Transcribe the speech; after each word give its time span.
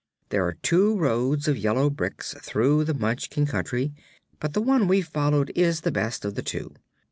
There 0.29 0.43
are 0.47 0.53
two 0.63 0.97
roads 0.97 1.47
of 1.47 1.59
yellow 1.59 1.91
bricks 1.91 2.33
through 2.41 2.85
the 2.85 2.95
Munchkin 2.95 3.45
Country, 3.45 3.93
but 4.39 4.53
the 4.53 4.59
one 4.61 4.87
we 4.87 5.03
followed 5.03 5.51
is 5.53 5.81
the 5.81 5.91
best 5.91 6.25
of 6.25 6.33
the 6.33 6.41
two. 6.41 6.73